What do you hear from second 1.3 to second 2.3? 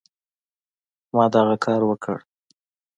دغه کار وکړ.